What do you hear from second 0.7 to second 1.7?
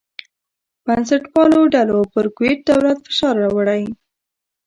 بنسټپالو